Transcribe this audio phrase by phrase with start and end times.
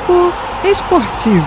[0.00, 0.32] Papo
[0.66, 1.44] Esportivo.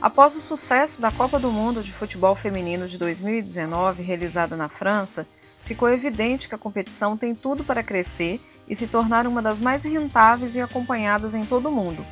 [0.00, 5.26] Após o sucesso da Copa do Mundo de Futebol Feminino de 2019, realizada na França,
[5.64, 9.84] ficou evidente que a competição tem tudo para crescer e se tornar uma das mais
[9.84, 12.04] rentáveis e acompanhadas em todo o mundo.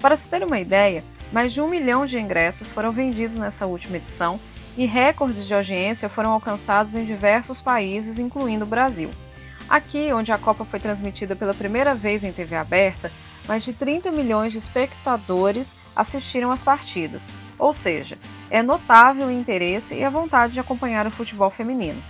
[0.00, 3.96] Para se ter uma ideia, mais de um milhão de ingressos foram vendidos nessa última
[3.96, 4.40] edição
[4.78, 9.10] e recordes de audiência foram alcançados em diversos países, incluindo o Brasil.
[9.68, 13.10] Aqui, onde a Copa foi transmitida pela primeira vez em TV aberta,
[13.48, 19.96] mais de 30 milhões de espectadores assistiram às partidas, ou seja, é notável o interesse
[19.96, 22.00] e a vontade de acompanhar o futebol feminino.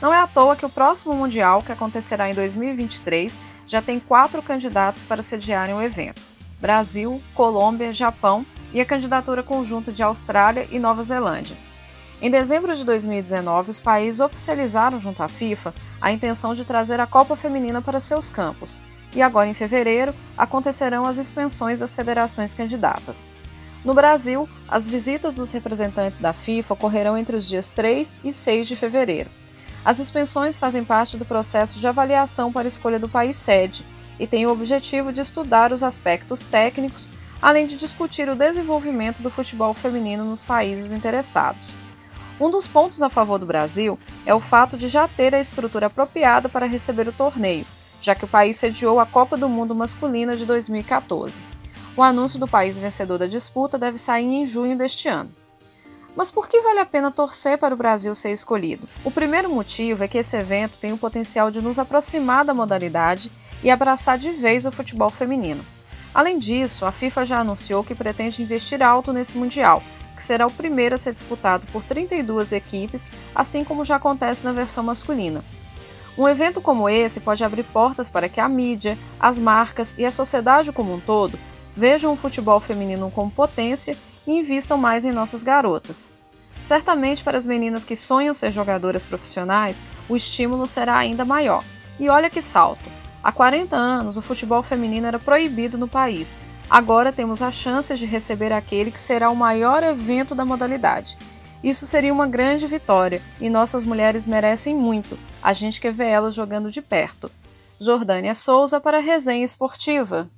[0.00, 4.40] Não é à toa que o próximo Mundial, que acontecerá em 2023, já tem quatro
[4.40, 6.22] candidatos para sediarem o evento:
[6.60, 11.73] Brasil, Colômbia, Japão e a candidatura conjunta de Austrália e Nova Zelândia.
[12.22, 17.06] Em dezembro de 2019, os países oficializaram junto à FIFA a intenção de trazer a
[17.06, 18.80] Copa Feminina para seus campos,
[19.14, 23.28] e agora em fevereiro acontecerão as expensões das federações candidatas.
[23.84, 28.68] No Brasil, as visitas dos representantes da FIFA ocorrerão entre os dias 3 e 6
[28.68, 29.28] de fevereiro.
[29.84, 33.84] As expensões fazem parte do processo de avaliação para escolha do país sede
[34.18, 37.10] e têm o objetivo de estudar os aspectos técnicos,
[37.42, 41.83] além de discutir o desenvolvimento do futebol feminino nos países interessados.
[42.40, 45.86] Um dos pontos a favor do Brasil é o fato de já ter a estrutura
[45.86, 47.64] apropriada para receber o torneio,
[48.00, 51.42] já que o país sediou a Copa do Mundo Masculina de 2014.
[51.96, 55.30] O anúncio do país vencedor da disputa deve sair em junho deste ano.
[56.16, 58.88] Mas por que vale a pena torcer para o Brasil ser escolhido?
[59.04, 63.30] O primeiro motivo é que esse evento tem o potencial de nos aproximar da modalidade
[63.62, 65.64] e abraçar de vez o futebol feminino.
[66.12, 69.82] Além disso, a FIFA já anunciou que pretende investir alto nesse Mundial,
[70.14, 74.52] que será o primeiro a ser disputado por 32 equipes, assim como já acontece na
[74.52, 75.44] versão masculina.
[76.16, 80.12] Um evento como esse pode abrir portas para que a mídia, as marcas e a
[80.12, 81.38] sociedade como um todo
[81.76, 86.12] vejam o futebol feminino com potência e invistam mais em nossas garotas.
[86.60, 91.64] Certamente, para as meninas que sonham ser jogadoras profissionais, o estímulo será ainda maior.
[91.98, 92.84] E olha que salto!
[93.22, 96.38] Há 40 anos, o futebol feminino era proibido no país.
[96.68, 101.18] Agora temos a chance de receber aquele que será o maior evento da modalidade.
[101.62, 105.18] Isso seria uma grande vitória e nossas mulheres merecem muito.
[105.42, 107.30] A gente quer ver elas jogando de perto.
[107.80, 110.28] Jordânia Souza para a Resenha Esportiva.